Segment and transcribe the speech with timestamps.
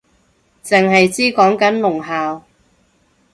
[0.63, 2.43] 剩係知講緊聾校